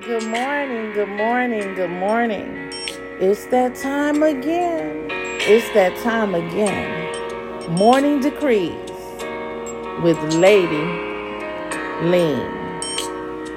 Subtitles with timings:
[0.00, 2.70] Good morning, good morning, good morning.
[3.20, 5.08] It's that time again.
[5.10, 7.70] It's that time again.
[7.72, 8.72] Morning decrees
[10.02, 10.84] with Lady
[12.08, 12.40] Lean.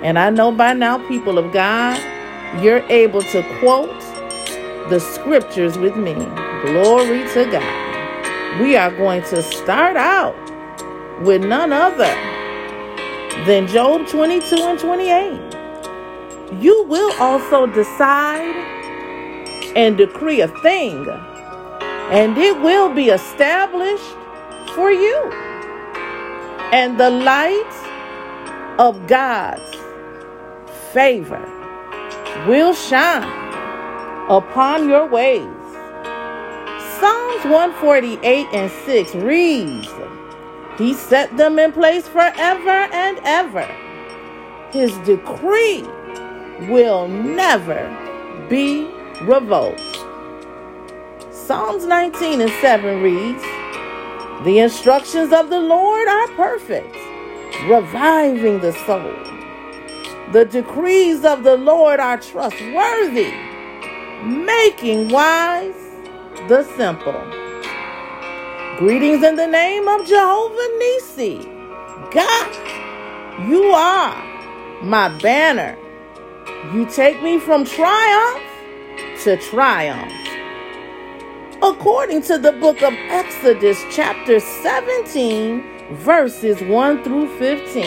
[0.03, 1.99] And I know by now, people of God,
[2.63, 3.99] you're able to quote
[4.89, 6.15] the scriptures with me.
[6.65, 8.59] Glory to God.
[8.59, 10.35] We are going to start out
[11.21, 12.13] with none other
[13.45, 15.50] than Job 22 and 28.
[16.59, 18.55] You will also decide
[19.75, 24.17] and decree a thing, and it will be established
[24.75, 25.31] for you.
[26.73, 29.77] And the light of God's
[30.91, 31.41] favor
[32.47, 33.53] will shine
[34.29, 35.47] upon your ways.
[36.99, 39.87] Psalms 148 and 6 reads,
[40.77, 43.67] He set them in place forever and ever.
[44.71, 45.85] His decree
[46.69, 47.87] will never
[48.49, 48.87] be
[49.23, 49.81] revoked.
[51.31, 53.43] Psalms 19 and 7 reads,
[54.45, 56.95] The instructions of the Lord are perfect,
[57.67, 59.13] reviving the soul.
[60.31, 63.31] The decrees of the Lord are trustworthy,
[64.23, 65.75] making wise
[66.47, 67.21] the simple.
[68.77, 71.43] Greetings in the name of Jehovah Nissi.
[72.11, 75.77] God, you are my banner.
[76.69, 78.43] You take me from triumph
[79.23, 80.13] to triumph.
[81.63, 87.83] According to the book of Exodus, chapter 17, verses 1 through 15,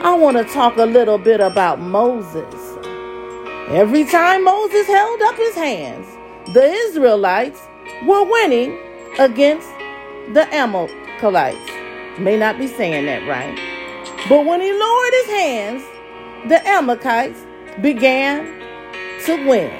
[0.00, 2.54] I want to talk a little bit about Moses.
[3.70, 6.06] Every time Moses held up his hands,
[6.54, 7.60] the Israelites
[8.06, 8.78] were winning
[9.18, 9.68] against
[10.34, 11.58] the Amalekites.
[12.20, 13.58] May not be saying that right.
[14.28, 15.82] But when he lowered his hands,
[16.48, 17.44] the Amalekites
[17.80, 18.44] began
[19.24, 19.70] to win.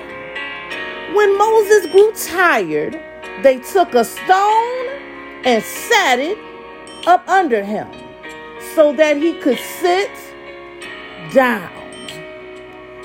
[1.15, 2.99] When Moses grew tired,
[3.43, 4.89] they took a stone
[5.45, 6.39] and sat it
[7.07, 7.89] up under him
[8.75, 10.11] so that he could sit
[11.33, 11.71] down.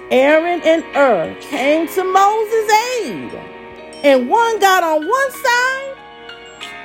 [0.09, 2.71] Aaron and Hur came to Moses'
[3.01, 3.33] aid,
[4.05, 5.95] and one got on one side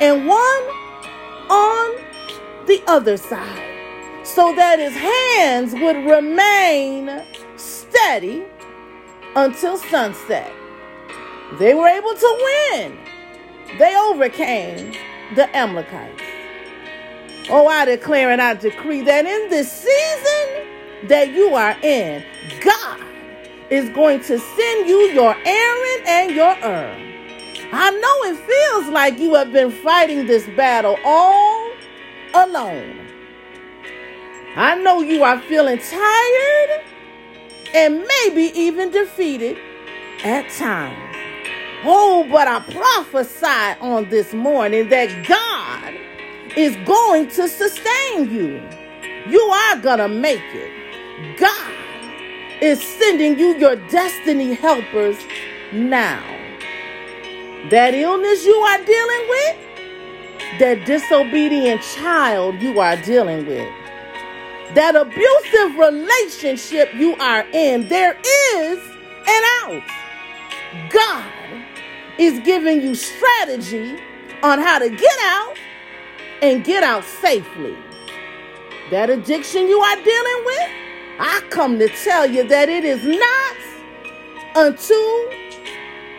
[0.00, 0.62] and one
[1.48, 1.96] on
[2.66, 7.22] the other side, so that his hands would remain
[7.92, 8.44] steady
[9.36, 10.52] until sunset.
[11.58, 12.98] They were able to win.
[13.78, 14.94] They overcame
[15.34, 16.22] the Amalekites.
[17.50, 22.24] Oh, I declare and I decree that in this season that you are in,
[22.62, 23.00] God
[23.70, 26.96] is going to send you your Aaron and your Hur.
[27.74, 31.72] I know it feels like you have been fighting this battle all
[32.34, 32.98] alone.
[34.56, 36.84] I know you are feeling tired
[37.74, 39.58] and maybe even defeated
[40.24, 41.16] at times.
[41.84, 45.94] Oh, but I prophesy on this morning that God
[46.56, 48.62] is going to sustain you.
[49.28, 51.38] You are going to make it.
[51.38, 51.72] God
[52.62, 55.16] is sending you your destiny helpers
[55.72, 56.22] now.
[57.70, 59.56] That illness you are dealing with,
[60.58, 63.72] that disobedient child you are dealing with,
[64.74, 68.18] that abusive relationship you are in, there
[68.54, 68.78] is
[69.26, 69.82] an out.
[70.90, 71.32] God
[72.18, 73.98] is giving you strategy
[74.42, 75.56] on how to get out
[76.40, 77.76] and get out safely.
[78.90, 80.70] That addiction you are dealing with,
[81.18, 83.56] I come to tell you that it is not
[84.56, 85.32] until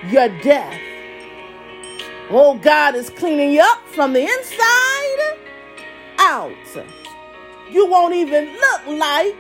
[0.10, 0.80] your death.
[2.30, 5.38] Oh, God is cleaning you up from the inside
[6.20, 7.03] out
[7.74, 9.36] you won't even look like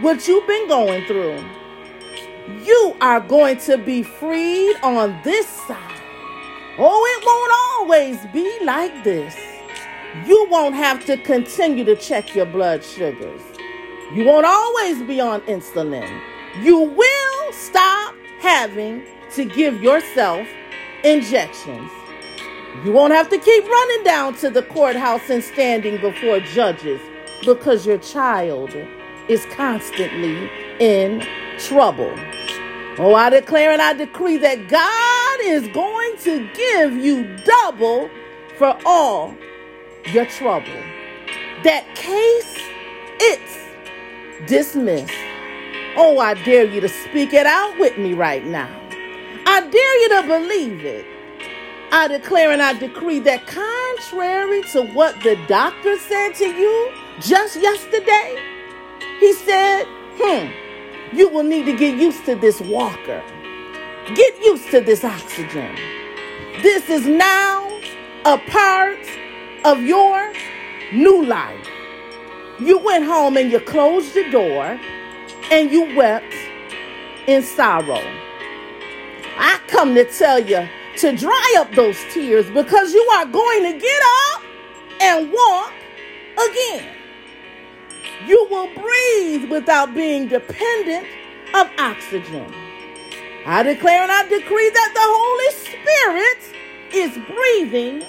[0.00, 1.42] what you've been going through.
[2.62, 6.00] You are going to be freed on this side.
[6.78, 9.34] Oh, it won't always be like this.
[10.26, 13.40] You won't have to continue to check your blood sugars.
[14.12, 16.20] You won't always be on insulin.
[16.60, 20.46] You will stop having to give yourself
[21.02, 21.90] injections.
[22.84, 27.00] You won't have to keep running down to the courthouse and standing before judges
[27.44, 28.74] because your child
[29.28, 31.26] is constantly in
[31.58, 32.14] trouble.
[32.98, 38.10] Oh, I declare and I decree that God is going to give you double
[38.58, 39.34] for all
[40.12, 40.66] your trouble.
[41.62, 42.58] That case,
[43.20, 45.14] it's dismissed.
[45.96, 48.68] Oh, I dare you to speak it out with me right now.
[49.46, 51.06] I dare you to believe it.
[51.92, 57.56] I declare and I decree that contrary to what the doctor said to you, just
[57.60, 58.36] yesterday,
[59.18, 59.84] he said,
[60.16, 63.22] hmm, you will need to get used to this walker.
[64.14, 65.74] Get used to this oxygen.
[66.62, 67.68] This is now
[68.24, 68.98] a part
[69.64, 70.32] of your
[70.92, 71.68] new life.
[72.58, 74.78] You went home and you closed the door
[75.50, 76.34] and you wept
[77.26, 78.02] in sorrow.
[79.36, 80.68] I come to tell you
[80.98, 84.02] to dry up those tears because you are going to get
[84.32, 84.42] up
[85.00, 85.72] and walk
[86.50, 86.99] again.
[88.26, 91.06] You will breathe without being dependent
[91.54, 92.52] of oxygen.
[93.46, 96.60] I declare and I decree that the Holy Spirit
[96.92, 98.02] is breathing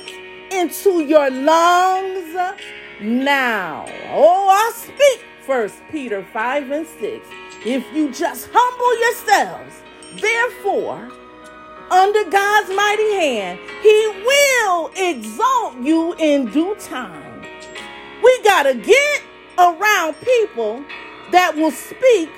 [0.51, 2.35] into your lungs
[3.01, 3.85] now.
[4.09, 7.27] Oh, I speak First Peter 5 and 6.
[7.65, 9.81] If you just humble yourselves,
[10.19, 11.09] therefore,
[11.89, 17.45] under God's mighty hand, He will exalt you in due time.
[18.23, 19.23] We got to get
[19.57, 20.83] around people
[21.31, 22.29] that will speak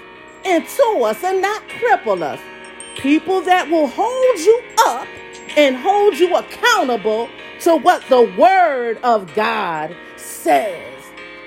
[0.46, 2.40] into us and not cripple us.
[2.98, 5.08] People that will hold you up
[5.58, 7.30] and hold you accountable
[7.62, 11.04] to what the Word of God says.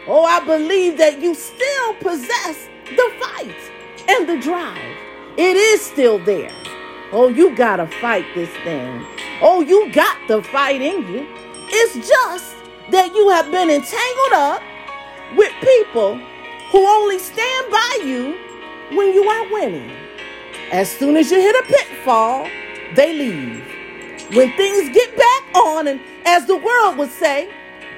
[0.06, 3.56] Oh, I believe that you still possess the fight
[4.08, 4.96] and the drive.
[5.36, 6.52] It is still there.
[7.12, 9.04] Oh, you got to fight this thing.
[9.42, 11.26] Oh, you got the fight in you.
[11.68, 12.56] It's just
[12.90, 14.62] that you have been entangled up
[15.34, 16.18] with people
[16.70, 18.36] who only stand by you
[18.96, 19.90] when you are winning.
[20.72, 22.48] As soon as you hit a pitfall,
[22.94, 23.64] they leave.
[24.34, 27.48] When things get back on, and as the world would say,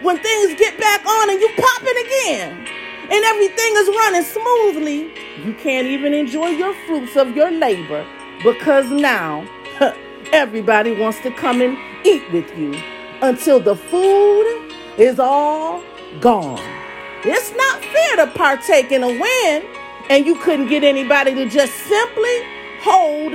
[0.03, 2.67] when things get back on and you pop it again,
[3.11, 5.13] and everything is running smoothly,
[5.45, 8.07] you can't even enjoy your fruits of your labor
[8.45, 9.49] because now
[10.33, 12.79] everybody wants to come and eat with you
[13.23, 15.83] until the food is all
[16.21, 16.88] gone.
[17.25, 19.67] It's not fair to partake in a win
[20.11, 22.43] and you couldn't get anybody to just simply
[22.81, 23.33] hold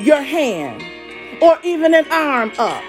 [0.00, 0.82] your hand
[1.42, 2.82] or even an arm up.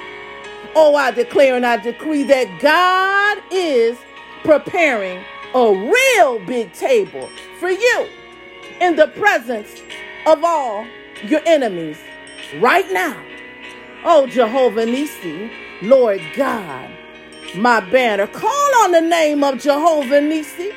[0.75, 3.97] Oh, I declare and I decree that God is
[4.43, 5.23] preparing
[5.53, 7.29] a real big table
[7.59, 8.07] for you
[8.79, 9.81] in the presence
[10.25, 10.87] of all
[11.23, 11.97] your enemies
[12.59, 13.21] right now.
[14.05, 15.51] Oh, Jehovah Nissi,
[15.81, 16.89] Lord God,
[17.55, 18.27] my banner.
[18.27, 20.73] Call on the name of Jehovah Nissi.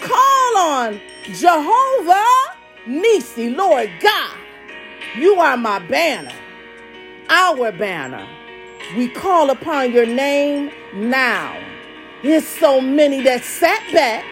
[0.00, 4.36] Call on Jehovah Nissi, Lord God.
[5.16, 6.32] You are my banner,
[7.28, 8.26] our banner.
[8.96, 11.58] We call upon your name now.
[12.22, 14.24] There's so many that sat back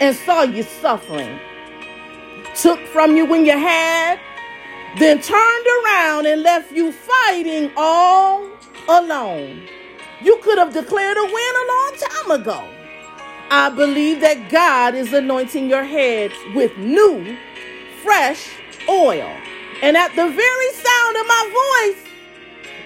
[0.00, 1.38] and saw you suffering,
[2.54, 4.18] took from you when you had,
[4.98, 8.48] then turned around and left you fighting all
[8.88, 9.66] alone.
[10.22, 12.68] You could have declared a win a long time ago.
[13.50, 17.36] I believe that God is anointing your head with new,
[18.02, 18.50] fresh
[18.88, 19.30] oil.
[19.82, 22.04] And at the very sound of my voice,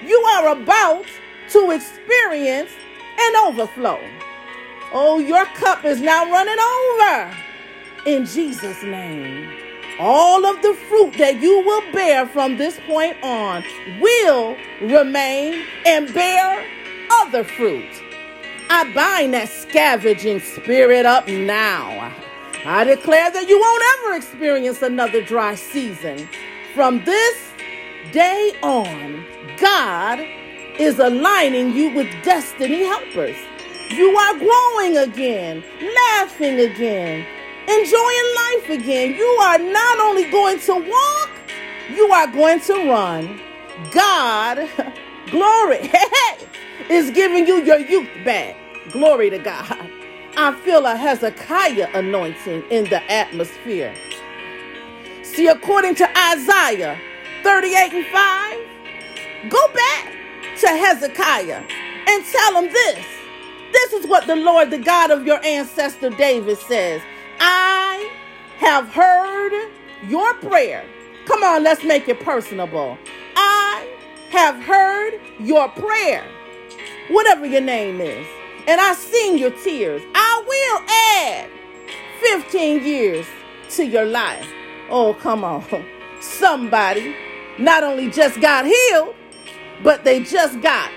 [0.07, 1.07] you are about
[1.51, 2.71] to experience
[3.19, 4.01] an overflow.
[4.93, 7.37] Oh, your cup is now running over
[8.07, 9.51] in Jesus' name.
[9.99, 13.65] All of the fruit that you will bear from this point on
[14.01, 16.65] will remain and bear
[17.35, 18.01] other fruit.
[18.71, 22.15] I bind that scavenging spirit up now.
[22.65, 26.29] I declare that you won't ever experience another dry season.
[26.77, 27.53] From this
[28.13, 29.27] day on,
[29.59, 30.21] God
[30.79, 33.37] is aligning you with destiny helpers.
[33.91, 35.65] You are growing again,
[35.97, 37.27] laughing again,
[37.69, 39.17] enjoying life again.
[39.17, 41.31] You are not only going to walk,
[41.93, 43.41] you are going to run.
[43.91, 44.71] God,
[45.33, 45.91] glory,
[46.91, 48.57] is giving you your youth back.
[48.93, 49.91] Glory to God.
[50.37, 53.95] I feel a Hezekiah anointing in the atmosphere.
[55.23, 56.99] See, according to Isaiah
[57.43, 60.13] 38 and 5, go back
[60.61, 61.63] to Hezekiah
[62.09, 63.07] and tell him this.
[63.73, 67.03] This is what the Lord, the God of your ancestor David says
[67.41, 68.11] I
[68.59, 69.71] have heard
[70.09, 70.85] your prayer.
[71.27, 72.99] Come on, let's make it personable.
[73.37, 73.89] I
[74.31, 76.25] have heard your prayer,
[77.11, 78.27] whatever your name is,
[78.67, 80.03] and I've seen your tears.
[80.15, 80.81] I will
[81.23, 81.51] add
[82.43, 83.27] 15 years
[83.71, 84.49] to your life.
[84.91, 85.65] Oh, come on.
[86.21, 87.15] Somebody
[87.59, 89.15] not only just got healed,
[89.83, 90.91] but they just got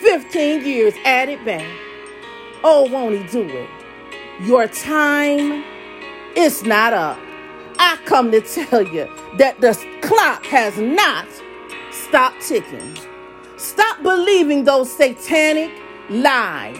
[0.00, 1.66] 15 years added back.
[2.64, 3.68] Oh, won't he do it?
[4.40, 5.64] Your time
[6.34, 7.18] is not up.
[7.78, 11.26] I come to tell you that the clock has not
[11.90, 12.96] stopped ticking.
[13.56, 15.70] Stop believing those satanic
[16.10, 16.78] lies.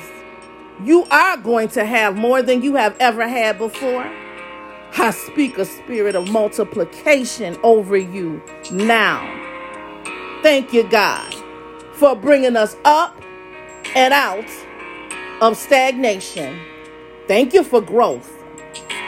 [0.85, 4.06] You are going to have more than you have ever had before.
[4.99, 9.25] I speak a spirit of multiplication over you now.
[10.42, 11.35] Thank you, God,
[11.95, 13.21] for bringing us up
[13.95, 14.49] and out
[15.40, 16.59] of stagnation.
[17.26, 18.33] Thank you for growth.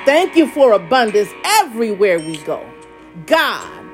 [0.04, 2.66] Thank you for abundance everywhere we go.
[3.26, 3.84] God,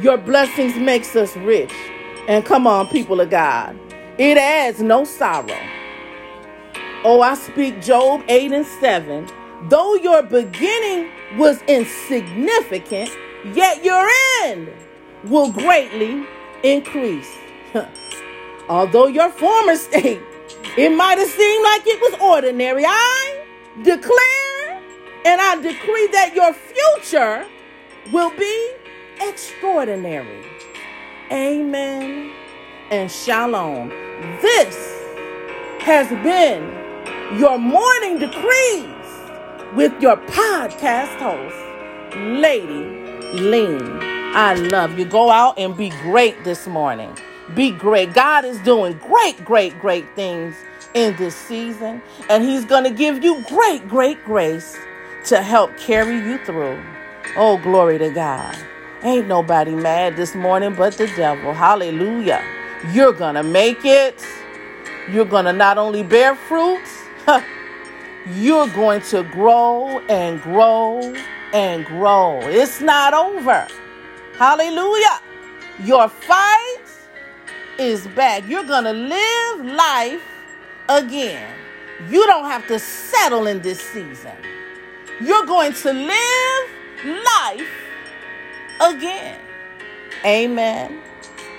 [0.00, 1.72] your blessings makes us rich.
[2.26, 3.78] And come on, people of God,
[4.18, 5.58] it adds no sorrow.
[7.04, 9.28] Oh, I speak Job 8 and 7.
[9.68, 13.10] Though your beginning was insignificant,
[13.52, 14.08] yet your
[14.42, 14.72] end
[15.24, 16.26] will greatly
[16.62, 17.30] increase.
[18.68, 20.22] Although your former state,
[20.78, 23.44] it might have seemed like it was ordinary, I
[23.82, 24.80] declare
[25.26, 27.46] and I decree that your future
[28.12, 28.70] will be
[29.20, 30.44] extraordinary.
[31.32, 32.32] Amen
[32.90, 33.88] and shalom.
[34.42, 34.76] This
[35.80, 36.62] has been
[37.40, 41.56] your morning decrees with your podcast host,
[42.14, 44.00] Lady Lean.
[44.36, 45.06] I love you.
[45.06, 47.16] Go out and be great this morning.
[47.54, 48.12] Be great.
[48.12, 50.54] God is doing great, great, great things
[50.92, 54.76] in this season, and He's going to give you great, great grace
[55.28, 56.78] to help carry you through.
[57.34, 58.54] Oh, glory to God.
[59.04, 61.52] Ain't nobody mad this morning but the devil.
[61.52, 62.42] Hallelujah.
[62.90, 64.24] You're going to make it.
[65.10, 66.80] You're going to not only bear fruit,
[68.34, 71.14] you're going to grow and grow
[71.52, 72.40] and grow.
[72.44, 73.68] It's not over.
[74.38, 75.20] Hallelujah.
[75.84, 76.86] Your fight
[77.78, 78.48] is back.
[78.48, 80.22] You're going to live life
[80.88, 81.54] again.
[82.08, 84.32] You don't have to settle in this season.
[85.20, 86.70] You're going to live
[87.04, 87.83] life
[88.90, 89.40] again.
[90.24, 91.00] Amen.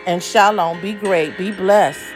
[0.06, 0.82] And shalom.
[0.82, 1.38] Be great.
[1.38, 2.15] Be blessed.